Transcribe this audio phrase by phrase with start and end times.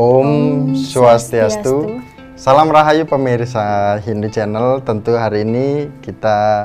[0.00, 2.00] Om Swastiastu.
[2.32, 4.80] Salam Rahayu pemirsa Hindu Channel.
[4.80, 6.64] Tentu hari ini kita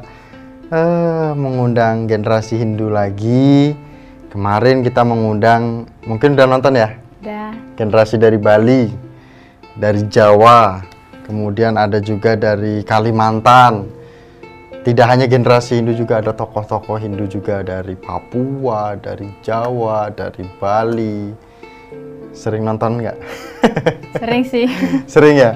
[0.72, 3.76] eh, mengundang generasi Hindu lagi.
[4.32, 6.96] Kemarin kita mengundang, mungkin udah nonton ya?
[6.96, 7.52] Udah.
[7.76, 8.88] Generasi dari Bali,
[9.76, 10.80] dari Jawa,
[11.28, 13.84] kemudian ada juga dari Kalimantan.
[14.88, 21.36] Tidak hanya generasi Hindu juga ada tokoh-tokoh Hindu juga dari Papua, dari Jawa, dari Bali.
[22.36, 23.18] Sering nonton nggak?
[24.22, 24.68] Sering sih.
[25.08, 25.52] Sering ya.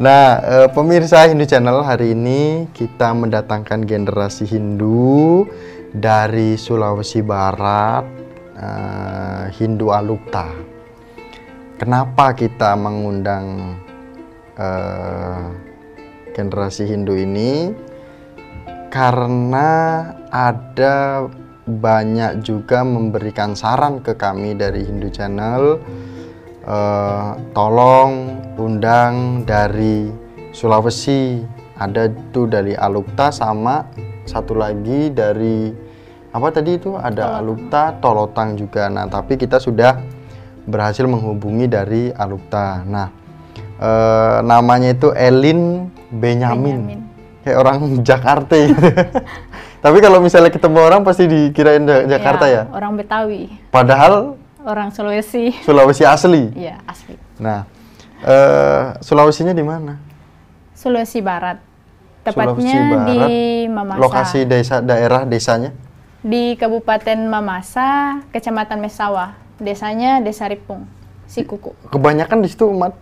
[0.00, 5.44] Nah, eh, pemirsa Hindu Channel hari ini kita mendatangkan generasi Hindu
[5.90, 8.06] dari Sulawesi Barat,
[8.54, 10.48] eh, Hindu Alukta.
[11.76, 13.76] Kenapa kita mengundang
[14.54, 15.44] eh,
[16.32, 17.74] generasi Hindu ini?
[18.88, 21.26] Karena ada
[21.66, 25.78] banyak juga memberikan saran ke kami dari Hindu Channel
[26.70, 28.10] eh, tolong
[28.54, 30.06] undang dari
[30.50, 31.42] Sulawesi.
[31.74, 33.88] Ada tuh dari Alukta sama
[34.22, 35.72] satu lagi dari
[36.30, 36.92] apa tadi itu?
[36.92, 38.86] Ada Alukta Tolotang juga.
[38.86, 39.96] Nah tapi kita sudah
[40.60, 43.08] berhasil menghubungi dari Alukta nah
[43.80, 47.00] eh, namanya itu Elin Benyamin, Benyamin.
[47.42, 48.76] kayak orang Jakarta gitu.
[49.84, 53.48] tapi kalau misalnya ketemu orang pasti dikirain Ja- Jakarta ya, Orang Betawi.
[53.72, 55.56] padahal Orang Sulawesi.
[55.64, 57.16] Sulawesi asli Iya, asli.
[57.40, 57.64] Nah,
[58.20, 59.96] eh, Sulawesinya di mana?
[60.76, 61.56] Sulawesi Barat.
[62.20, 63.22] Sulawesi Tepatnya Barat, di
[63.72, 64.00] Mamasa.
[64.00, 65.72] Lokasi desa daerah desanya?
[66.20, 69.40] Di Kabupaten Mamasa, Kecamatan Mesawa.
[69.60, 70.88] Desanya Desa Ripung,
[71.28, 71.76] Sikuku.
[71.92, 72.96] Kebanyakan di situ umat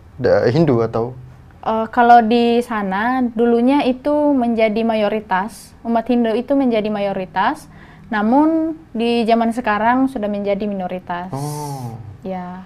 [0.50, 1.14] Hindu atau?
[1.62, 7.66] Eh, kalau di sana dulunya itu menjadi mayoritas, umat Hindu itu menjadi mayoritas,
[8.08, 11.28] namun di zaman sekarang sudah menjadi minoritas.
[11.32, 11.96] Oh.
[12.24, 12.64] Ya,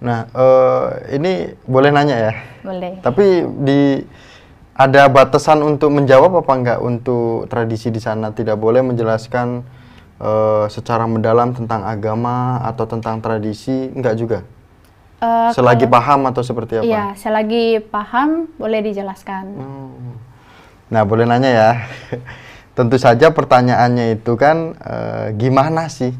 [0.00, 0.86] Nah, eh,
[1.20, 1.32] ini
[1.68, 2.32] boleh nanya ya.
[2.64, 3.04] boleh.
[3.04, 4.00] Tapi di
[4.72, 8.32] ada batasan untuk menjawab apa enggak untuk tradisi di sana?
[8.32, 9.60] Tidak boleh menjelaskan
[10.20, 14.38] eh, secara mendalam tentang agama atau tentang tradisi, enggak juga.
[15.20, 16.84] Eh, Selagi paham atau seperti apa?
[16.88, 19.44] Iya, selagi paham boleh dijelaskan.
[19.52, 20.16] Hmm.
[20.88, 21.70] Nah, boleh nanya ya.
[22.80, 26.16] Tentu saja pertanyaannya itu kan eh, gimana sih?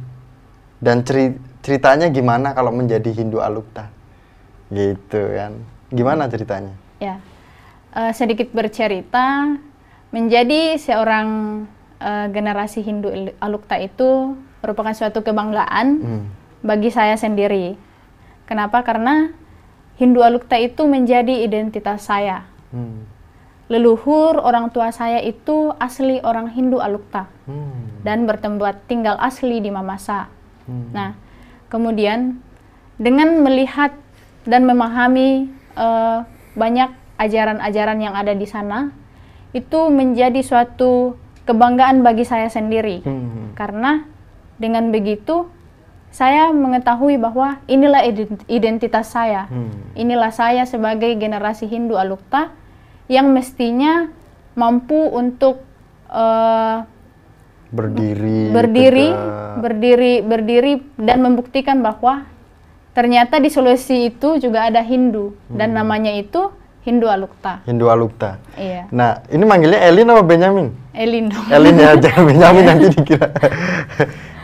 [0.77, 3.89] Dan ceri- ceritanya gimana kalau menjadi Hindu Alukta?
[4.69, 5.57] Gitu kan.
[5.89, 6.77] Gimana ceritanya?
[7.01, 7.17] Ya,
[7.91, 9.59] Eh, sedikit bercerita,
[10.15, 11.29] menjadi seorang
[11.99, 13.11] eh, generasi Hindu
[13.43, 16.23] Alukta itu merupakan suatu kebanggaan Hmm.
[16.63, 17.75] bagi saya sendiri.
[18.47, 18.87] Kenapa?
[18.87, 19.35] Karena
[19.99, 22.47] Hindu Alukta itu menjadi identitas saya.
[22.71, 23.10] Hmm.
[23.71, 28.03] Leluhur orang tua saya itu asli orang Hindu Alukta Hmm.
[28.03, 30.27] dan bertempat tinggal asli di Mamasa.
[30.67, 30.91] Hmm.
[30.91, 31.11] Nah,
[31.71, 32.43] kemudian
[32.99, 33.95] dengan melihat
[34.43, 36.19] dan memahami eh,
[36.59, 38.91] banyak ajaran-ajaran yang ada di sana,
[39.55, 41.15] itu menjadi suatu
[41.47, 43.07] kebanggaan bagi saya sendiri.
[43.07, 43.55] Hmm.
[43.55, 44.03] Karena
[44.59, 45.47] dengan begitu
[46.11, 49.47] saya mengetahui bahwa inilah ident- identitas saya.
[49.47, 49.71] Hmm.
[49.95, 52.51] Inilah saya sebagai generasi Hindu Alukta
[53.11, 54.07] yang mestinya
[54.55, 55.67] mampu untuk
[56.07, 56.79] eh,
[57.71, 58.51] Berdiri.
[58.51, 59.55] berdiri, tegak.
[59.63, 62.27] berdiri, berdiri dan membuktikan bahwa
[62.91, 66.51] ternyata di Sulawesi itu juga ada Hindu dan namanya itu
[66.83, 67.63] Hindu Alukta.
[67.71, 68.43] Hindu Alukta.
[68.59, 70.69] Iya, Nah, ini manggilnya Elin apa Benyamin?
[70.91, 71.47] Elin dong.
[71.47, 73.29] Elin ya, jangan Benyamin nanti dikira.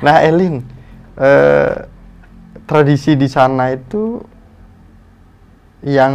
[0.07, 0.63] nah, Elin,
[1.19, 1.73] eh,
[2.63, 4.23] tradisi di sana itu
[5.83, 6.15] yang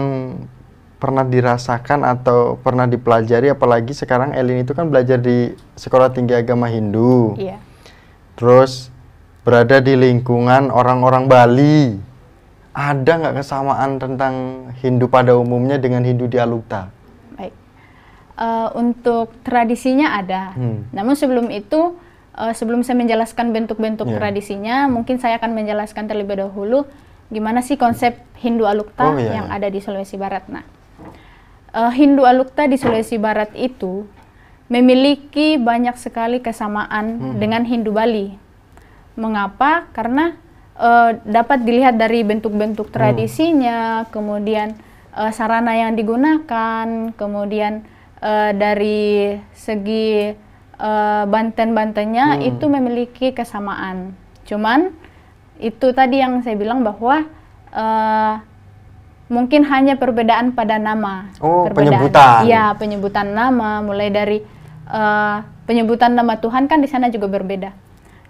[1.01, 6.69] pernah dirasakan atau pernah dipelajari, apalagi sekarang Elin itu kan belajar di Sekolah Tinggi Agama
[6.69, 7.57] Hindu, Iya.
[8.37, 8.93] terus
[9.41, 11.97] berada di lingkungan orang-orang Bali.
[12.71, 14.33] Ada nggak kesamaan tentang
[14.79, 16.87] Hindu pada umumnya dengan Hindu di Alukta?
[17.35, 17.51] Baik.
[18.37, 20.55] Eh, untuk tradisinya ada.
[20.55, 20.87] Hmm.
[20.95, 21.97] Namun sebelum itu,
[22.31, 24.15] eh, sebelum saya menjelaskan bentuk-bentuk Iya.
[24.21, 26.87] tradisinya, mungkin saya akan menjelaskan terlebih dahulu
[27.27, 29.57] gimana sih konsep Hindu Alukta Oh, iya, yang iya.
[29.59, 30.47] ada di Sulawesi Barat.
[30.47, 30.63] Nah,
[31.71, 34.07] eh, Hindu Alukta di Sulawesi Barat itu
[34.67, 37.35] memiliki banyak sekali kesamaan Hmm.
[37.39, 38.35] dengan Hindu Bali.
[39.19, 39.91] Mengapa?
[39.91, 40.35] Karena
[40.81, 42.95] eh, dapat dilihat dari bentuk-bentuk Hmm.
[42.95, 44.73] tradisinya, kemudian
[45.11, 47.83] eh, sarana yang digunakan, kemudian
[48.23, 50.31] eh, dari segi
[50.81, 52.47] eh, banten-bantennya Hmm.
[52.47, 54.17] itu memiliki kesamaan.
[54.47, 54.89] Cuman
[55.61, 57.27] itu tadi yang saya bilang bahwa
[57.69, 58.33] eh,
[59.31, 61.31] mungkin hanya perbedaan pada nama.
[61.39, 62.39] Oh, Perbedaan- penyebutan.
[62.43, 64.43] Iya, penyebutan nama mulai dari
[64.91, 67.71] eh, penyebutan nama Tuhan kan di sana juga berbeda.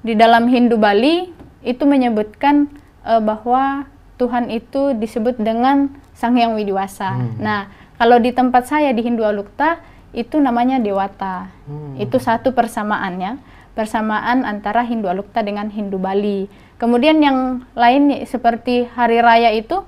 [0.05, 1.33] Di dalam Hindu Bali
[1.65, 2.69] itu menyebutkan
[3.01, 3.89] eh, bahwa
[4.21, 7.17] Tuhan itu disebut dengan Sang Hyang Widiwasa.
[7.17, 7.41] Hmm.
[7.41, 7.65] Nah,
[7.97, 9.81] kalau di tempat saya di Hindu Alukta
[10.13, 11.49] itu namanya Dewata.
[11.65, 11.97] Hmm.
[11.97, 13.41] Itu satu persamaannya,
[13.73, 16.45] persamaan antara Hindu Alukta dengan Hindu Bali.
[16.77, 19.81] Kemudian yang lain seperti hari raya itu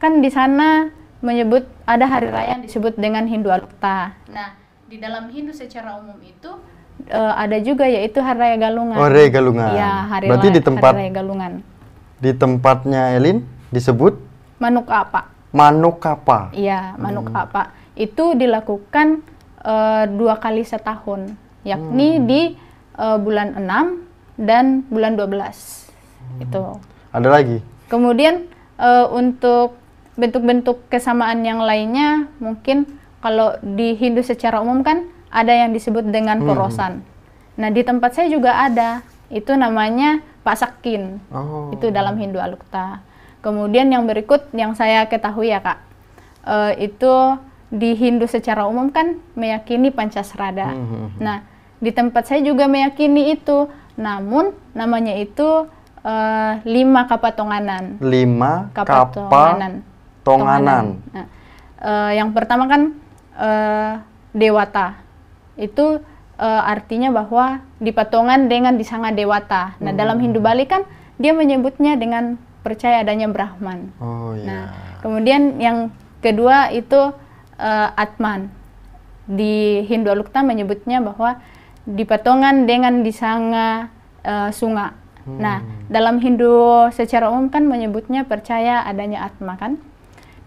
[0.00, 0.88] kan di sana
[1.20, 4.16] menyebut ada hari raya yang disebut dengan Hindu Alukta.
[4.26, 4.56] Nah,
[4.88, 6.48] di dalam Hindu secara umum itu
[7.06, 8.96] eh, ada juga yaitu hari raya Galungan.
[8.96, 9.70] Oh, Raya Galungan.
[9.70, 11.52] Iya, hari Berarti raya, di tempat- hari raya Galungan.
[12.16, 13.38] Di tempatnya Elin
[13.68, 14.16] disebut
[14.56, 15.28] Manuk apa?
[15.50, 16.52] Manuk Kapa.
[16.52, 17.42] Iya, manuk Hmm.
[17.42, 17.62] apa?
[17.94, 19.24] Itu dilakukan
[19.60, 22.24] eh, dua kali setahun, yakni Hmm.
[22.24, 22.40] di
[22.96, 24.04] eh, bulan 6
[24.36, 25.88] dan bulan 12.
[26.20, 26.40] Hmm.
[26.40, 26.62] Itu.
[27.10, 27.60] Ada lagi?
[27.86, 29.79] Kemudian eh, untuk
[30.20, 32.84] bentuk-bentuk kesamaan yang lainnya mungkin
[33.24, 36.48] kalau di Hindu secara umum kan ada yang disebut dengan Hmm.
[36.48, 36.92] porosan.
[37.56, 39.04] Nah, di tempat saya juga ada.
[39.30, 41.22] Itu namanya pasakin.
[41.30, 41.70] Oh.
[41.70, 43.04] Itu dalam Hindu Alukta.
[43.40, 45.78] Kemudian yang berikut yang saya ketahui ya kak,
[46.44, 47.38] eh, itu
[47.70, 50.74] di Hindu secara umum kan meyakini Pancasrada.
[50.74, 51.14] Hmm.
[51.22, 51.46] Nah
[51.80, 55.70] di tempat saya juga meyakini itu, namun namanya itu
[56.00, 58.00] eh, lima kapatonganan.
[58.00, 59.12] Lima kapa
[60.30, 60.84] Kapatonganan.
[61.02, 61.14] tonganan.
[61.14, 61.26] Nah,
[61.80, 62.82] eh, yang pertama kan
[63.34, 63.92] eh,
[64.36, 65.00] dewata.
[65.58, 66.00] Itu
[66.38, 69.74] eh, artinya bahwa dipatongan dengan disanga dewata.
[69.82, 70.86] Nah, dalam Hindu Bali kan
[71.20, 73.92] dia menyebutnya dengan percaya adanya Brahman.
[74.00, 74.46] Oh iya.
[74.46, 74.64] Nah,
[75.04, 75.90] kemudian yang
[76.24, 77.12] kedua itu
[77.58, 78.52] eh, Atman.
[79.30, 81.38] Di Hindu Alukta menyebutnya bahwa
[81.86, 83.88] dipatongan dengan disanga
[84.22, 85.00] eh, sunga.
[85.30, 89.78] Nah, dalam Hindu secara umum kan menyebutnya percaya adanya Atma kan.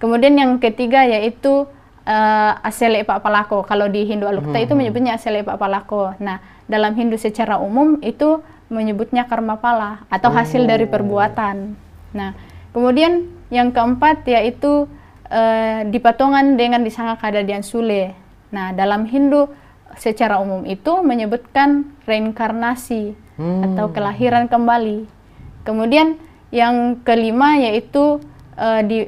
[0.04, 1.64] Kemudian yang ketiga yaitu
[2.04, 3.64] eh, Asele Pak Palako.
[3.64, 6.12] Kalau di Hindu Alukta itu menyebutnya Asele Pak Palako.
[6.20, 11.80] Nah, dalam Hindu secara umum itu menyebutnya karma pala atau hasil dari perbuatan.
[12.12, 12.36] Nah,
[12.76, 14.92] kemudian yang keempat yaitu
[15.32, 18.12] eh, dipatongan dengan disanga kadadian sule.
[18.52, 19.48] Nah, dalam Hindu
[19.96, 25.08] secara umum itu menyebutkan reinkarnasi atau kelahiran kembali.
[25.64, 26.20] Kemudian
[26.52, 28.20] yang kelima yaitu
[28.60, 29.00] eh, di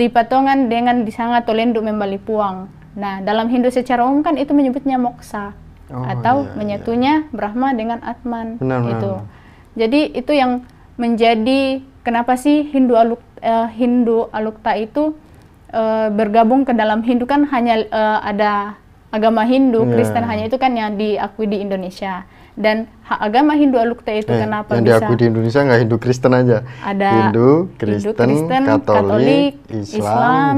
[0.00, 2.72] dipatongan dengan disanga tolenduk membali puang.
[2.96, 5.52] Nah, dalam Hindu secara umum kan itu menyebutnya moksa
[5.90, 9.10] Oh, atau iya, menyatunya Brahma dengan Atman Benar, benar, itu.
[9.10, 9.26] benar.
[9.74, 10.62] Jadi itu yang
[10.94, 15.18] menjadi kenapa sih Hindu Aluk eh, Hindu Alukta itu
[15.74, 18.78] eh, bergabung ke dalam Hindu kan hanya eh, ada
[19.10, 19.90] agama Hindu, Iya.
[19.98, 22.22] Kristen hanya itu kan yang diakui di Indonesia.
[22.52, 25.96] Dan hak agama Hindu Alukta itu Eh, kenapa yang bisa diakui di Indonesia nggak Hindu
[25.96, 26.58] Kristen aja.
[26.80, 30.54] ada Hindu, Kristen, Kristen, Katolik, Islam,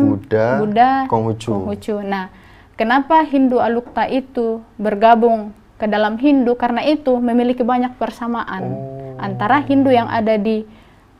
[0.58, 1.52] Buddha, Konghucu.
[1.52, 1.94] Konghucu.
[2.00, 2.32] Nah,
[2.74, 6.54] kenapa Hindu Alukta itu bergabung ke dalam Hindu?
[6.54, 9.16] Karena itu memiliki banyak persamaan Oh.
[9.18, 10.64] antara Hindu yang ada di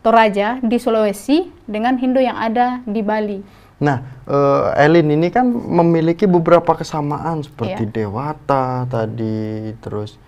[0.01, 3.39] Toraja di Sulawesi dengan Hindu yang ada di Bali.
[3.79, 7.95] Nah, eh, Elin ini kan memiliki beberapa kesamaan seperti Iya.
[8.01, 10.19] Dewata tadi, terus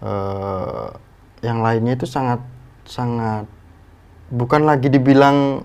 [0.00, 0.88] eh,
[1.42, 2.42] yang lainnya itu sangat
[2.82, 3.46] sangat
[4.28, 5.62] bukan lagi dibilang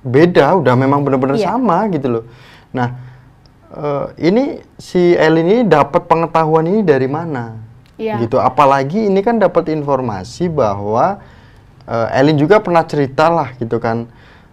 [0.00, 1.52] beda, udah memang benar-benar Iya.
[1.52, 2.24] sama gitu loh.
[2.72, 2.88] Nah,
[3.70, 4.44] eh, ini
[4.80, 7.58] si Elin ini dapat pengetahuan ini dari mana?
[8.00, 8.16] Iya.
[8.24, 8.40] Gitu.
[8.40, 11.20] Apalagi ini kan dapat informasi bahwa
[11.84, 14.06] eh, Elin juga pernah cerita lah gitu kan.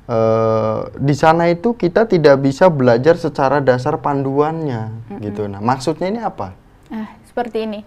[0.07, 4.87] eh, di sana itu kita tidak bisa belajar secara dasar panduannya
[5.19, 5.51] gitu.
[5.51, 6.55] Nah, maksudnya ini apa?
[6.87, 7.79] Nah, seperti ini.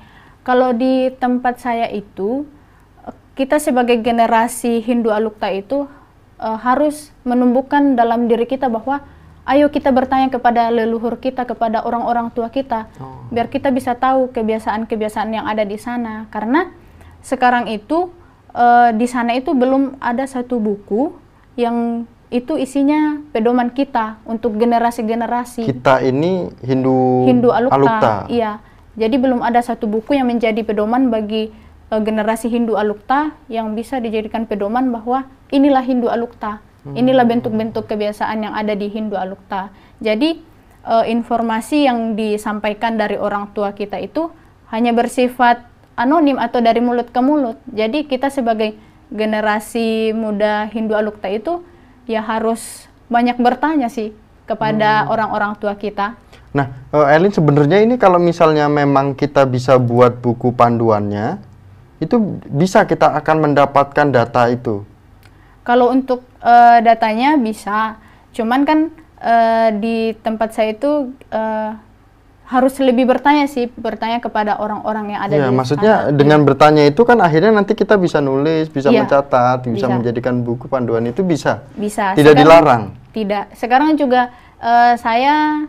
[0.50, 2.42] Kalau di tempat saya itu,
[3.38, 5.86] kita sebagai generasi Hindu Alukta itu
[6.42, 8.98] eh, harus menumbuhkan dalam diri kita bahwa
[9.46, 13.30] ayo kita bertanya kepada leluhur kita, kepada orang-orang tua kita, Oh.
[13.30, 16.26] biar kita bisa tahu kebiasaan-kebiasaan yang ada di sana.
[16.34, 16.66] Karena
[17.22, 18.10] sekarang itu
[18.50, 21.14] eh, di sana itu belum ada satu buku
[21.54, 25.62] yang itu isinya pedoman kita untuk generasi-generasi.
[25.62, 28.26] Kita ini Hindu, Hindu Alukta.
[28.26, 28.66] Iya.
[28.98, 31.50] Jadi belum ada satu buku yang menjadi pedoman bagi
[31.90, 36.62] eh, generasi Hindu Alukta yang bisa dijadikan pedoman bahwa inilah Hindu Alukta.
[36.80, 39.68] Inilah bentuk-bentuk kebiasaan yang ada di Hindu Alukta.
[40.00, 40.40] Jadi
[40.88, 44.32] eh, informasi yang disampaikan dari orang tua kita itu
[44.72, 45.66] hanya bersifat
[45.98, 47.60] anonim atau dari mulut ke mulut.
[47.68, 48.72] Jadi kita sebagai
[49.12, 51.60] generasi muda Hindu Alukta itu
[52.08, 54.14] ya harus banyak bertanya sih
[54.48, 56.16] kepada orang-orang tua kita.
[56.50, 61.38] Nah, eh, Elin sebenarnya ini kalau misalnya memang kita bisa buat buku panduannya,
[61.98, 64.82] itu bisa kita akan mendapatkan data itu.
[65.62, 68.00] Kalau untuk eh, datanya bisa,
[68.32, 68.78] cuman kan
[69.20, 71.70] eh, di tempat saya itu eh,
[72.50, 76.18] harus lebih bertanya sih, bertanya kepada orang-orang yang ada Ya, di maksudnya sana.
[76.18, 79.94] dengan bertanya itu kan akhirnya nanti kita bisa nulis, bisa Iya, mencatat, bisa, bisa.
[79.94, 81.62] menjadikan buku panduan itu bisa.
[81.78, 82.10] bisa.
[82.18, 82.82] Tidak Sekarang- dilarang.
[83.14, 83.44] Tidak.
[83.54, 85.62] Sekarang juga eh, saya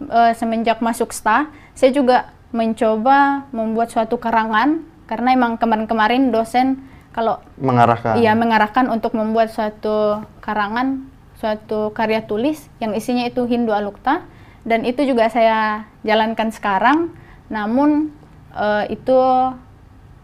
[0.00, 7.38] eh, semenjak masuk STA, saya juga mencoba membuat suatu karangan karena emang kemarin-kemarin dosen kalau
[7.56, 8.16] Mengarahkan.
[8.16, 14.22] ia mengarahkan untuk membuat suatu karangan, suatu karya tulis yang isinya itu Hindu Alukta
[14.62, 17.10] dan itu juga saya jalankan sekarang.
[17.46, 18.10] Namun
[18.52, 19.18] eh, itu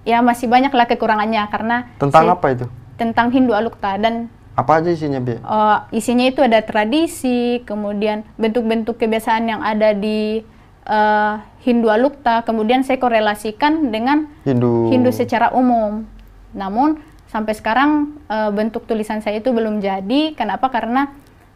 [0.02, 2.66] ya masih banyak lah kekurangannya karena Tentang saya- apa itu?
[2.96, 4.28] Tentang Hindu Alukta dan
[4.60, 5.40] Apa aja isinya, Bi?
[5.40, 10.44] Eh, isinya itu ada tradisi, kemudian bentuk-bentuk kebiasaan yang ada di
[10.84, 14.92] eh, Hindu Alukta, kemudian saya korelasikan dengan Hindu.
[14.92, 16.04] Hindu secara umum.
[16.52, 17.00] Namun
[17.32, 20.36] sampai sekarang eh, bentuk tulisan saya itu belum jadi.
[20.36, 20.68] Kenapa?
[20.68, 21.08] Karena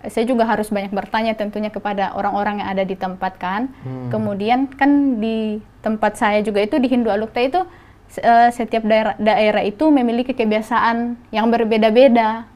[0.04, 3.68] saya juga harus banyak bertanya tentunya kepada orang-orang yang ada di tempat kan.
[3.84, 4.08] Hmm.
[4.08, 7.60] Kemudian kan di tempat saya juga itu di Hindu Alukta itu
[8.52, 12.53] setiap daerah, daerah itu memiliki kebiasaan yang berbeda-beda.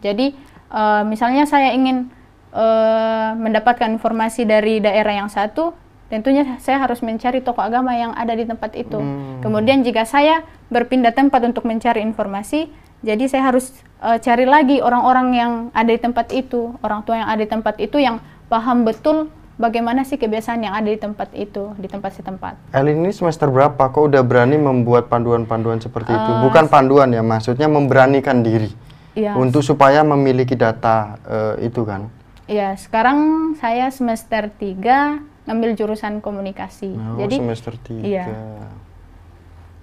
[0.00, 0.32] Jadi
[0.72, 2.08] eh, misalnya saya ingin
[2.52, 5.72] eh, mendapatkan informasi dari daerah yang satu,
[6.10, 8.98] tentunya saya harus mencari tokoh agama yang ada di tempat itu.
[8.98, 9.38] Hmm.
[9.40, 12.68] Kemudian jika saya berpindah tempat untuk mencari informasi,
[13.00, 17.28] jadi saya harus eh, cari lagi orang-orang yang ada di tempat itu, orang tua yang
[17.30, 18.18] ada di tempat itu yang
[18.50, 19.30] paham betul
[19.60, 22.74] bagaimana sih kebiasaan yang ada di tempat itu, di tempat setempat.
[22.74, 23.92] Elin ini semester berapa?
[23.92, 26.30] Kok udah berani membuat panduan-panduan seperti itu?
[26.32, 28.72] Eh, Bukan panduan ya, maksudnya memberanikan diri
[29.14, 29.34] Iya.
[29.34, 32.06] untuk supaya memiliki data eh, itu kan.
[32.50, 36.94] Iya, sekarang saya semester 3 ngambil jurusan komunikasi.
[36.94, 38.06] Oh, Jadi semester 3.
[38.06, 38.26] iya.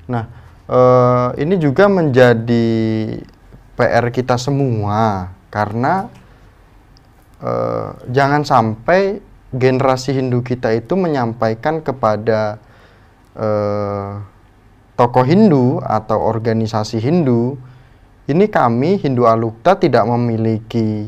[0.07, 0.24] Nah,
[0.67, 2.67] eh, ini juga menjadi
[3.75, 6.07] PR kita semua karena
[7.43, 9.19] eh, jangan sampai
[9.55, 12.60] generasi Hindu kita itu menyampaikan kepada
[13.36, 14.12] eh,
[14.98, 17.55] tokoh Hindu atau organisasi Hindu,
[18.27, 21.07] ini kami Hindu Alukta tidak memiliki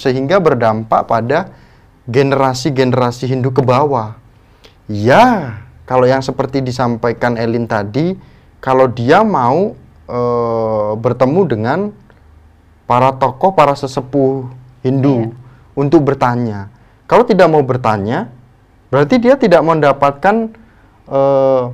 [0.00, 1.52] sehingga berdampak pada
[2.08, 4.16] generasi-generasi Hindu ke bawah.
[4.90, 8.14] Ya, kalau yang seperti disampaikan Elin tadi,
[8.62, 9.74] kalau dia mau
[10.08, 11.78] eh, bertemu dengan
[12.88, 14.50] para tokoh, para sesepuh
[14.82, 15.34] Hindu
[15.76, 16.70] untuk bertanya.
[17.10, 18.30] Kalau tidak mau bertanya,
[18.88, 20.54] berarti dia tidak mendapatkan
[21.10, 21.64] eh,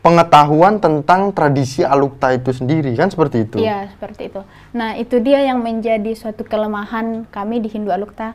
[0.00, 3.60] pengetahuan tentang tradisi Alukta itu sendiri, kan seperti itu?
[3.60, 4.40] Iya, seperti itu.
[4.72, 8.32] Nah, itu dia yang menjadi suatu kelemahan kami di Hindu Alukta.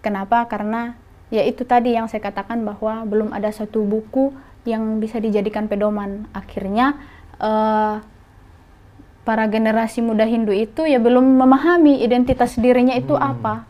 [0.00, 0.46] Kenapa?
[0.46, 0.94] Karena
[1.34, 4.30] ya itu tadi yang saya katakan bahwa belum ada satu buku
[4.62, 6.30] yang bisa dijadikan pedoman.
[6.30, 6.94] Akhirnya
[7.42, 7.98] eh,
[9.26, 13.66] para generasi muda Hindu itu ya belum memahami identitas dirinya itu apa.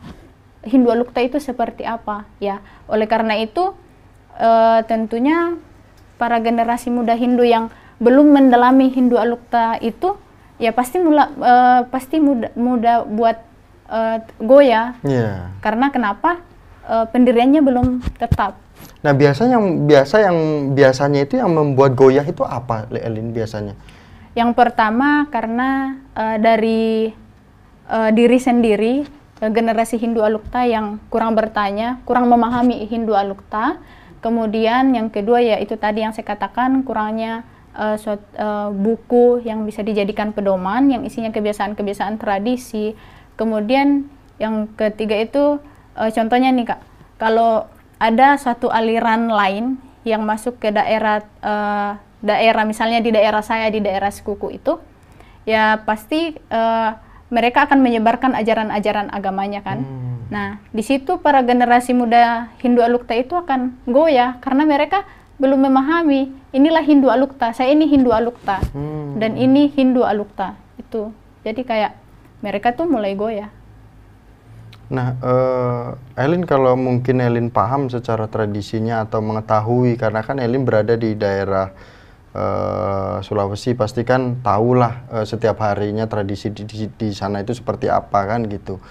[0.61, 2.61] Hindu Alukta itu seperti apa, ya.
[2.85, 3.73] Oleh karena itu
[4.37, 5.57] eh, tentunya
[6.21, 10.13] para generasi muda Hindu yang belum mendalami Hindu Alukta itu
[10.61, 13.41] ya pasti mula, eh, pasti muda, muda buat
[13.89, 15.49] eh, goyah Iya.
[15.65, 16.45] karena kenapa
[16.81, 18.57] Eh, pendiriannya belum tetap
[19.05, 20.37] Nah, biasa yang biasa yang
[20.73, 23.77] biasanya itu yang membuat goyah itu apa, Elin biasanya?
[24.33, 27.13] yang pertama karena eh, dari
[27.85, 29.05] eh, diri sendiri
[29.39, 33.77] eh, generasi Hindu Alukta yang kurang bertanya kurang memahami Hindu Alukta
[34.21, 37.43] kemudian yang kedua ya itu tadi yang saya katakan kurangnya
[37.75, 42.93] eh, suat- eh, buku yang bisa dijadikan pedoman yang isinya kebiasaan-kebiasaan tradisi.
[43.35, 45.57] Kemudian yang ketiga itu
[45.97, 46.79] eh, contohnya nih kak.
[47.17, 47.67] Kalau
[48.01, 53.81] ada suatu aliran lain yang masuk ke daerah eh, daerah misalnya di daerah saya di
[53.81, 54.77] daerah sekuku itu
[55.49, 56.89] ya pasti eh,
[57.31, 59.81] mereka akan menyebarkan ajaran-ajaran agamanya kan.
[59.81, 60.10] Hmm.
[60.31, 65.03] Nah di situ para generasi muda Hindu Alukta itu akan goyah karena mereka
[65.35, 69.19] belum memahami inilah Hindu Alukta saya ini Hindu Alukta Hmm.
[69.19, 71.11] dan ini Hindu Alukta itu
[71.43, 71.91] jadi kayak
[72.39, 73.51] mereka tuh mulai goyah
[74.91, 75.87] Nah, eh,
[76.19, 81.71] Elin kalau mungkin Elin paham secara tradisinya atau mengetahui karena kan Elin berada di daerah
[82.35, 87.87] eh, Sulawesi pasti kan tahulah eh, setiap harinya tradisi di, di, di sana itu seperti
[87.87, 88.83] apa kan gitu.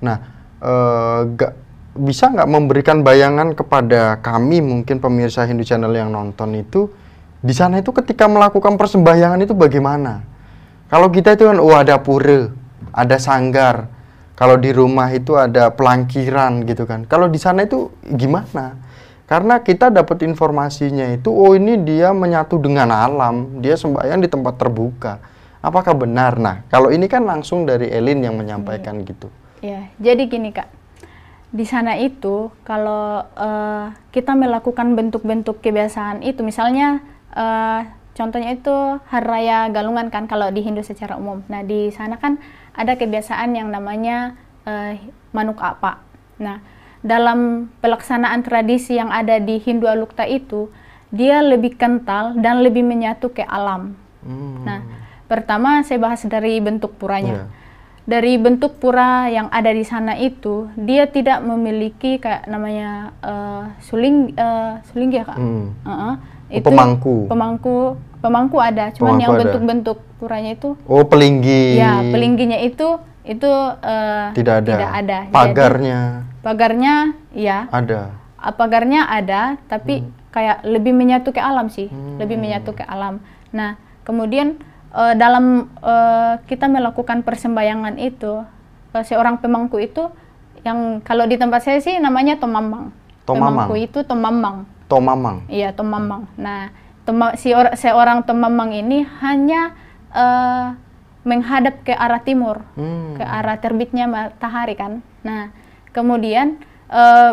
[0.00, 1.52] Nah, eh, gak,
[1.92, 6.88] bisa nggak memberikan bayangan kepada kami mungkin pemirsa Hindu Channel yang nonton itu
[7.42, 10.22] di sana itu ketika melakukan persembahyangan itu bagaimana?
[10.86, 12.54] Kalau kita itu kan oh ada pura,
[12.94, 13.90] ada sanggar.
[14.38, 17.02] Kalau di rumah itu ada pelangkiran gitu kan.
[17.10, 18.78] Kalau di sana itu gimana?
[19.26, 24.54] Karena kita dapat informasinya itu oh ini dia menyatu dengan alam, dia sembahyang di tempat
[24.62, 25.18] terbuka.
[25.58, 26.38] Apakah benar?
[26.38, 29.30] Nah, kalau ini kan langsung dari Elin yang menyampaikan gitu.
[29.62, 30.66] Ya, jadi gini kak,
[31.54, 36.98] di sana itu kalau eh, kita melakukan bentuk-bentuk kebiasaan itu misalnya
[37.30, 37.86] eh,
[38.18, 38.74] contohnya itu
[39.06, 41.46] hari raya Galungan kan kalau di Hindu secara umum.
[41.46, 42.42] Nah, di sana kan
[42.74, 44.34] ada kebiasaan yang namanya
[44.66, 44.98] eh,
[45.30, 46.02] manuk apa.
[46.42, 46.58] Nah,
[47.06, 50.74] dalam pelaksanaan tradisi yang ada di Hindu Alukta itu
[51.12, 53.94] dia lebih kental dan lebih menyatu ke alam.
[54.24, 54.64] Hmm.
[54.64, 54.80] Nah,
[55.28, 57.46] pertama saya bahas dari bentuk puranya.
[57.46, 57.61] Iya.
[58.02, 64.34] Dari bentuk pura yang ada di sana itu, dia tidak memiliki kayak namanya eh, suling
[64.34, 65.38] eh, suling ya kak.
[65.38, 65.70] Hmm.
[65.86, 66.14] Uh-uh.
[66.52, 67.16] Oh, pemangku.
[67.30, 67.76] Pemangku,
[68.20, 68.92] pemangku ada.
[68.92, 71.78] Cuman Pemangku yang bentuk-bentuk puranya itu, Oh, pelinggi.
[71.80, 74.72] ya pelingginya itu itu eh, Tidak ada.
[74.74, 75.18] Tidak ada.
[75.24, 76.00] Jadi, Pagarnya
[76.42, 76.94] pagarnya,
[77.32, 78.18] ya ada.
[78.42, 80.02] Uh, pagarnya ada tapi
[80.34, 82.18] kayak lebih menyatu ke alam sih Hmm.
[82.18, 83.22] lebih menyatu ke alam
[83.54, 84.58] nah kemudian
[84.92, 88.44] uh, dalam uh, kita melakukan persembahyangan itu
[88.92, 90.08] uh, seorang pemangku itu
[90.62, 92.94] yang kalau di tempat saya sih namanya tomamang
[93.24, 93.66] Tomamang.
[93.66, 94.56] pemangku itu tomamang
[94.86, 95.36] Tomamang.
[95.48, 96.70] iya tomamang nah
[97.02, 99.74] toma- si or- seorang tomamang ini hanya
[100.12, 100.78] uh,
[101.22, 103.14] menghadap ke arah timur Hmm.
[103.14, 105.06] ke arah terbitnya matahari kan.
[105.22, 105.54] Nah,
[105.94, 106.58] kemudian
[106.90, 107.32] eh,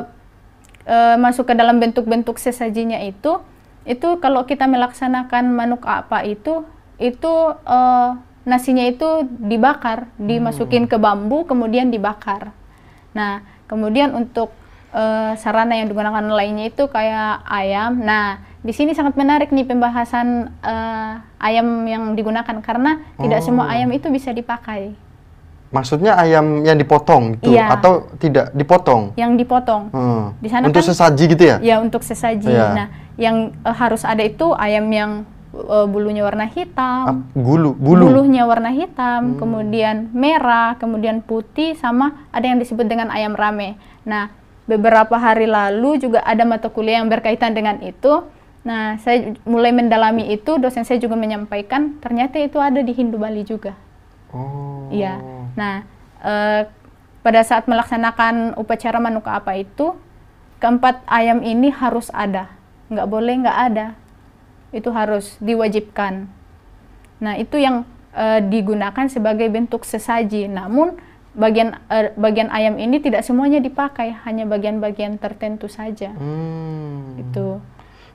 [0.86, 3.42] eh, masuk ke dalam bentuk-bentuk sesajinya itu,
[3.90, 6.70] itu kalau kita melaksanakan manuk apa itu,
[7.00, 7.34] itu
[7.66, 8.10] eh,
[8.44, 12.52] nasinya itu dibakar, dimasukin ke bambu, kemudian dibakar.
[13.12, 14.52] Nah, kemudian untuk
[14.92, 18.00] eh, sarana yang digunakan lainnya itu kayak ayam.
[18.00, 23.72] Nah, di sini sangat menarik nih pembahasan eh, ayam yang digunakan karena tidak semua Oh.
[23.72, 24.94] ayam itu bisa dipakai.
[25.70, 27.78] Maksudnya ayam yang dipotong itu Iya.
[27.78, 29.14] atau tidak dipotong?
[29.14, 29.94] yang dipotong.
[29.94, 30.34] Hmm.
[30.42, 31.58] Di sana Untuk kan- sesaji gitu ya?
[31.62, 32.50] Ya untuk sesaji.
[32.50, 32.68] Iya.
[32.74, 35.12] Nah, yang eh, harus ada itu ayam yang
[35.66, 38.06] eh, bulunya warna Ap- hitam, gulu, bulu.
[38.08, 39.38] bulunya warna hitam, Hmm.
[39.38, 43.76] kemudian merah, kemudian putih, sama ada yang disebut dengan ayam rame.
[44.08, 44.32] Nah,
[44.66, 48.24] beberapa hari lalu juga ada mata kuliah yang berkaitan dengan itu.
[48.62, 53.42] Nah, saya mulai mendalami itu, dosen saya juga menyampaikan ternyata itu ada di Hindu Bali
[53.48, 53.74] juga.
[54.30, 54.86] Oh.
[54.94, 55.18] Iya.
[55.58, 55.82] Nah,
[56.22, 56.62] eh,
[57.20, 59.96] pada saat melaksanakan upacara manuka apa itu,
[60.60, 62.52] keempat ayam ini harus ada.
[62.92, 63.88] Nggak boleh nggak ada.
[64.70, 66.30] Itu harus diwajibkan.
[67.20, 70.46] Nah, itu yang eh, digunakan sebagai bentuk sesaji.
[70.46, 70.98] Namun,
[71.34, 76.14] bagian eh, bagian ayam ini tidak semuanya dipakai, hanya bagian-bagian tertentu saja.
[76.14, 77.18] Hmm.
[77.18, 77.62] Itu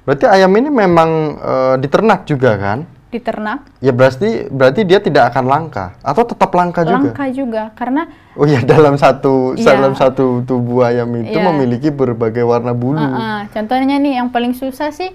[0.05, 2.81] Berarti ayam ini memang eh, diternak juga kan?
[3.15, 7.15] diternak, Ya berarti berarti dia tidak akan langka atau tetap langka juga?
[7.15, 9.71] langka juga karena Oh ya dalam satu Iya.
[9.71, 11.47] dalam satu tubuh ayam itu Iya.
[11.47, 12.99] memiliki berbagai warna bulu.
[12.99, 13.47] Uh-uh.
[13.55, 15.15] Contohnya nih yang paling susah sih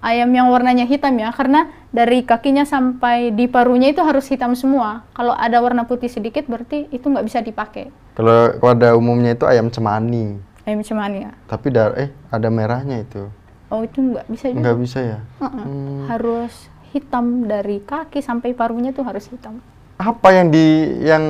[0.00, 5.04] ayam yang warnanya hitam ya, karena dari kakinya sampai di paruhnya itu harus hitam semua.
[5.12, 7.92] Kalau ada warna putih sedikit berarti itu nggak bisa dipakai.
[8.16, 10.36] Kalau pada umumnya itu ayam cemani,
[10.68, 11.32] Ayam cemani ya.
[11.48, 13.28] tapi dar eh ada merahnya itu.
[13.70, 14.60] Oh itu nggak bisa juga.
[14.60, 15.18] Nggak bisa ya?
[15.38, 15.64] Uh-uh.
[15.64, 16.04] Hmm.
[16.10, 16.52] Harus
[16.90, 19.62] hitam dari kaki sampai paruhnya tuh harus hitam.
[20.00, 20.66] Apa yang di
[21.04, 21.22] yang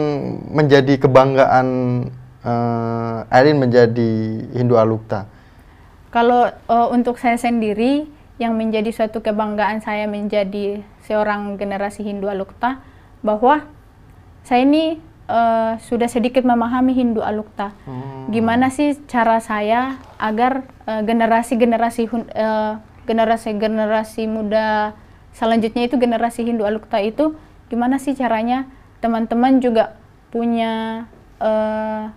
[0.50, 1.68] menjadi kebanggaan
[3.28, 4.11] Erin menjadi
[4.56, 5.28] Hindu Alukta?
[6.09, 8.09] Kalau uh, untuk saya sendiri
[8.40, 12.81] yang menjadi suatu kebanggaan saya menjadi seorang generasi Hindu Alukta
[13.20, 13.68] bahwa
[14.40, 14.96] saya ini
[15.29, 17.76] uh, sudah sedikit memahami Hindu Alukta.
[17.85, 18.33] Hmm.
[18.33, 24.96] Gimana sih cara saya agar uh, generasi-generasi uh, generasi-generasi muda
[25.37, 27.37] selanjutnya itu generasi Hindu Alukta itu
[27.68, 28.66] gimana sih caranya
[29.05, 30.00] teman-teman juga
[30.33, 31.05] punya
[31.44, 32.09] uh,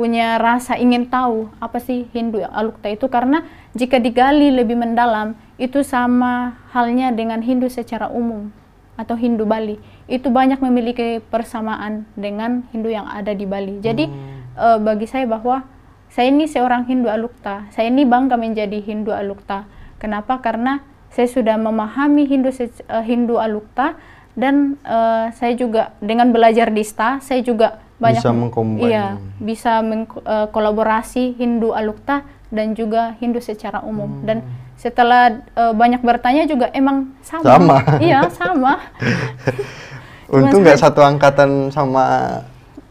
[0.00, 3.04] punya rasa ingin tahu apa sih Hindu Alukta itu.
[3.12, 3.44] Karena
[3.76, 8.48] jika digali lebih mendalam itu sama halnya dengan Hindu secara umum
[8.96, 9.76] atau Hindu Bali.
[10.08, 13.84] Itu banyak memiliki persamaan dengan Hindu yang ada di Bali.
[13.84, 14.08] Jadi
[14.56, 15.68] eh, bagi saya bahwa
[16.08, 17.68] saya ini seorang Hindu Alukta.
[17.68, 19.68] Saya ini bangga menjadi Hindu Alukta.
[20.00, 20.40] Kenapa?
[20.40, 20.80] Karena
[21.12, 22.72] saya sudah memahami Hindu eh,
[23.04, 24.00] Hindu Alukta
[24.32, 28.88] dan eh, saya juga dengan belajar di STA saya juga banyak Bisa mengcombine.
[28.88, 29.06] iya
[29.38, 34.40] bisa mengkolaborasi Hindu Alukta dan juga Hindu secara umum dan
[34.74, 37.76] setelah eh, banyak bertanya juga emang sama Sama.
[38.06, 38.72] iya sama
[40.32, 42.04] Untung nggak satu angkatan sama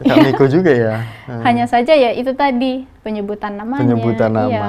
[0.00, 0.94] Kak Miko juga ya.
[1.28, 1.42] Hmm.
[1.44, 4.48] hanya saja ya itu tadi penyebutan namanya penyebutan nama.
[4.48, 4.68] iya.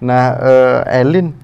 [0.00, 1.34] Nah, eh, Elin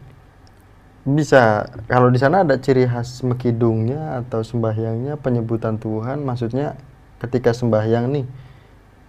[1.06, 6.74] bisa kalau di sana ada ciri khas mekidungnya atau sembahyangnya penyebutan Tuhan, maksudnya
[7.20, 8.26] ketika sembahyang nih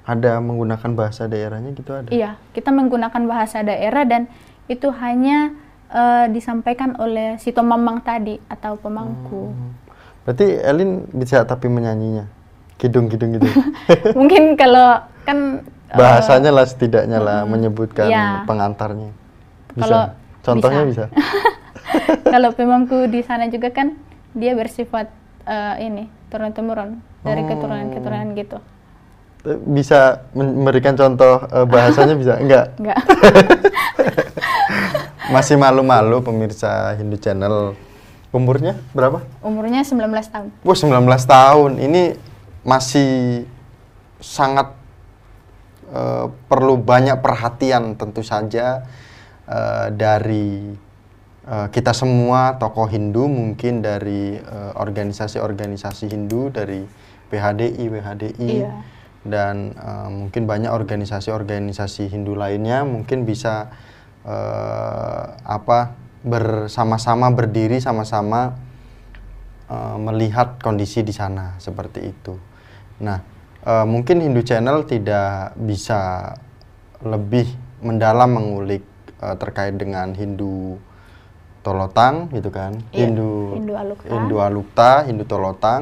[0.07, 2.07] ada menggunakan bahasa daerahnya gitu ada.
[2.07, 4.31] Iya, kita menggunakan bahasa daerah dan
[4.71, 5.51] itu hanya
[5.91, 9.51] eh, disampaikan oleh si Tomamang tadi atau pemangku.
[9.51, 9.71] Hmm.
[10.23, 12.27] Berarti Elin bisa tapi menyanyinya.
[12.77, 13.47] Kidung-kidung gitu.
[14.19, 15.63] Mungkin kalau kan
[15.99, 18.43] bahasanya lah setidaknya lah menyebutkan Iya.
[18.47, 19.11] pengantarnya.
[19.75, 19.83] Bisa.
[19.83, 20.01] Kalau
[20.43, 21.11] Contohnya bisa.
[21.11, 21.19] bisa.
[22.33, 23.95] kalau pemangku di sana juga kan
[24.31, 25.11] dia bersifat
[25.47, 27.49] eh, ini turun temurun dari Oh.
[27.51, 28.57] keturunan keturunan gitu
[29.69, 32.35] Bisa memberikan contoh eh, bahasanya bisa?
[32.43, 32.75] Enggak.
[32.75, 32.99] enggak
[35.27, 37.75] Masih malu-malu pemirsa Hindu Channel.
[38.27, 39.23] Umurnya berapa?
[39.39, 41.71] umurnya 19 tahun Wah, 19 tahun.
[41.79, 42.03] Ini
[42.61, 43.47] masih
[44.19, 44.75] sangat
[45.89, 48.83] eh, perlu banyak perhatian tentu saja
[49.47, 50.75] eh, dari
[51.47, 54.35] eh, kita semua tokoh Hindu, mungkin dari
[54.75, 56.83] organisasi-organisasi Hindu, dari
[57.27, 58.71] PHDI, WHDI, Iya.
[59.27, 63.69] dan eh, mungkin banyak organisasi-organisasi Hindu lainnya mungkin bisa
[64.23, 68.55] eh, apa bersama-sama berdiri sama-sama
[69.67, 72.35] eh, melihat kondisi di sana seperti itu.
[73.03, 73.19] Nah,
[73.63, 76.33] eh, mungkin Hindu Channel tidak bisa
[77.03, 77.45] lebih
[77.83, 78.81] mendalam mengulik
[79.19, 80.79] eh, terkait dengan Hindu
[81.61, 84.07] Tolotang gitu kan, Iya, Hindu Hindu Alukta.
[84.07, 85.81] Hindu Alukta, Hindu Tolotang.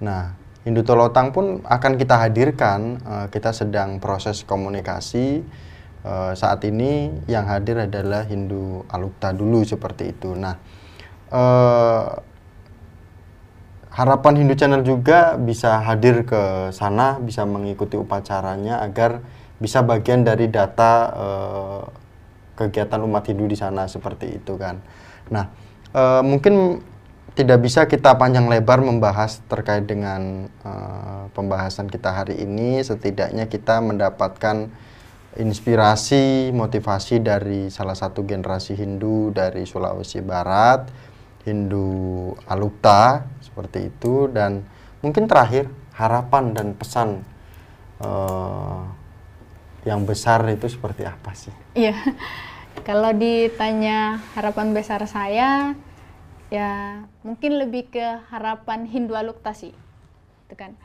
[0.00, 0.32] Nah,
[0.64, 2.96] Hindu Tolotang pun akan kita hadirkan.
[3.04, 5.44] eh, kita sedang proses komunikasi.
[6.04, 10.32] Eh, saat ini yang hadir adalah Hindu Alukta dulu seperti itu.
[10.32, 10.56] Nah,
[11.32, 12.08] eh,
[13.92, 19.20] harapan Hindu Channel juga bisa hadir ke sana, bisa mengikuti upacaranya agar
[19.60, 21.14] bisa bagian dari data
[22.58, 24.82] kegiatan umat Hindu di sana seperti itu kan.
[25.30, 25.46] Nah,
[26.26, 26.82] mungkin
[27.34, 32.78] tidak bisa kita panjang lebar membahas terkait dengan eh, pembahasan kita hari ini.
[32.78, 34.70] Setidaknya kita mendapatkan
[35.34, 40.86] inspirasi, motivasi dari salah satu generasi Hindu dari Sulawesi Barat,
[41.42, 44.62] Hindu Alukta seperti itu dan
[45.02, 45.66] mungkin terakhir
[45.98, 47.26] harapan dan pesan
[47.98, 48.82] eh,
[49.84, 51.52] yang besar itu seperti apa sih?
[51.74, 51.98] Iya.
[52.86, 55.78] Kalau ditanya harapan besar saya,
[56.54, 59.74] ya mungkin lebih ke harapan Hindu Alukta sih.
[60.46, 60.78] Itu kan.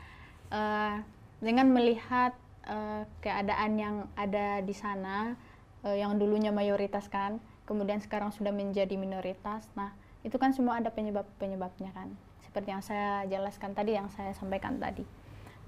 [0.50, 0.96] Eh,
[1.38, 2.34] dengan melihat
[2.66, 5.38] eh, keadaan yang ada di sana,
[5.86, 7.38] eh, yang dulunya mayoritas kan,
[7.70, 9.70] kemudian sekarang sudah menjadi minoritas.
[9.78, 9.94] Nah,
[10.26, 12.10] itu kan semua ada penyebab-penyebabnya kan.
[12.42, 15.06] Seperti yang saya jelaskan tadi, yang saya sampaikan tadi.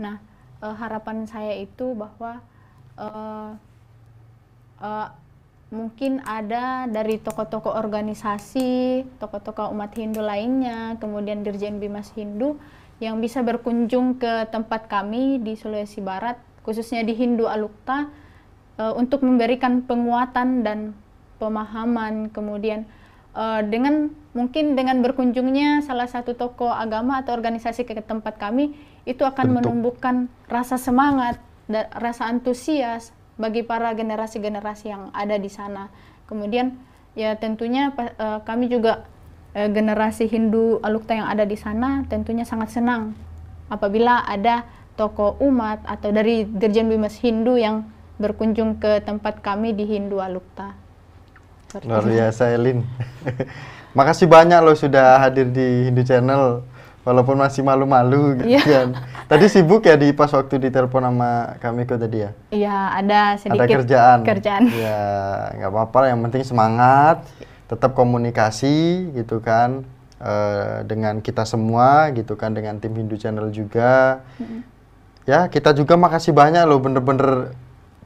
[0.03, 0.19] Nah,
[0.67, 2.43] eh, harapan saya itu bahwa
[2.99, 3.53] eh,
[4.83, 5.09] eh,
[5.73, 12.61] mungkin ada dari tokoh-tokoh organisasi, tokoh-tokoh umat Hindu lainnya, kemudian Dirjen Bimas Hindu
[13.01, 18.13] yang bisa berkunjung ke tempat kami di Sulawesi Barat, khususnya di Hindu Alukta,
[18.77, 20.93] eh, untuk memberikan penguatan dan
[21.41, 22.85] pemahaman, kemudian
[23.33, 28.77] eh, dengan mungkin dengan berkunjungnya salah satu tokoh agama atau organisasi ke tempat kami
[29.09, 29.57] itu akan Bentuk.
[29.65, 35.88] menumbuhkan rasa semangat dan rasa antusias bagi para generasi-generasi yang ada di sana.
[36.29, 36.77] Kemudian
[37.12, 39.05] ya tentunya eh, kami juga
[39.53, 43.12] eh, generasi Hindu Alukta yang ada di sana tentunya sangat senang
[43.68, 44.64] apabila ada
[44.97, 47.88] tokoh umat atau dari Dirjen Bimas Hindu yang
[48.21, 50.77] berkunjung ke tempat kami di Hindu Alukta.
[51.88, 52.85] Luar biasa Elin.
[53.97, 56.64] Makasih banyak loh sudah hadir di Hindu Channel.
[57.03, 58.62] Walaupun masih malu-malu gitu Iya.
[58.62, 58.88] kan.
[59.27, 62.31] Tadi sibuk ya di pas waktu ditelepon sama kami kok tadi ya.
[62.49, 64.19] Iya, ada sedikit Ada kerjaan.
[64.23, 64.62] kerjaan.
[64.71, 65.03] Ya,
[65.59, 65.99] nggak apa-apa.
[66.07, 67.27] Yang penting semangat,
[67.67, 68.77] tetap komunikasi
[69.12, 69.83] gitu kan
[70.19, 74.23] eh, dengan kita semua gitu kan dengan tim Hindu Channel juga.
[75.23, 77.55] Ya, kita juga makasih banyak loh bener-bener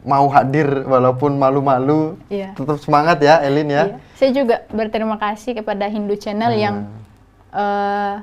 [0.01, 2.17] mau hadir walaupun malu-malu.
[2.29, 2.57] Iya.
[2.57, 3.85] Tetap semangat ya, Elin ya.
[3.93, 3.97] Iya.
[4.15, 6.89] Saya juga berterima kasih kepada Hindu Channel yang
[7.53, 8.15] eh,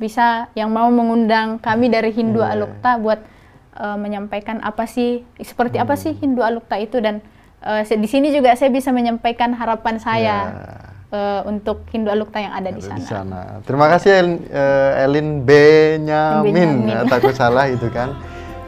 [0.00, 2.56] bisa yang mau mengundang kami dari Hindu Iya.
[2.56, 3.20] Alukta buat
[3.76, 7.20] eh, menyampaikan apa sih seperti apa sih Hindu Alukta itu dan
[7.60, 10.36] eh, se- di sini juga saya bisa menyampaikan harapan saya
[11.06, 12.96] eh, untuk Hindu Alukta yang ada di Ada sana.
[12.96, 13.40] di sana.
[13.62, 16.96] Terima kasih Elin, eh, Elin Benyamin, Benyamin.
[16.96, 18.16] Eh, takut salah itu kan.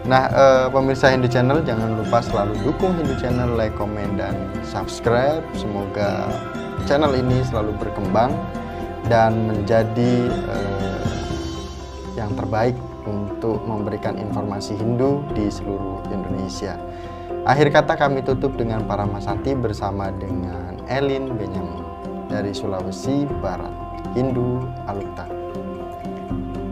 [0.02, 5.40] Nah, eh, pemirsa Hindu Channel jangan lupa selalu dukung Hindu Channel, like, komen, dan subscribe.
[5.54, 6.26] Semoga
[6.84, 8.34] channel ini selalu berkembang
[9.06, 11.01] dan menjadi eh,
[12.16, 12.76] yang terbaik
[13.08, 16.78] untuk memberikan informasi Hindu di seluruh Indonesia.
[17.42, 21.82] Akhir kata kami tutup dengan para Masati bersama dengan Elin Benyamin
[22.30, 23.72] dari Sulawesi Barat,
[24.14, 25.26] Hindu Alukta.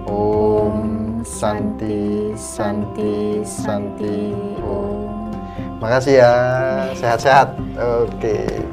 [0.07, 4.31] Om Santi Santi Santi
[4.63, 5.31] Om.
[5.83, 6.35] Makasih ya,
[6.95, 7.57] sehat-sehat.
[7.81, 8.70] Oke.